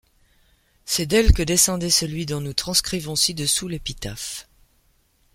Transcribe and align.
C'est 0.83 1.05
d'elle 1.05 1.31
que 1.31 1.43
descendait 1.43 1.91
celui 1.91 2.25
dont 2.25 2.41
nous 2.41 2.53
transcrivons 2.55 3.15
ci-dessous 3.15 3.67
l'épitaphe. 3.67 4.49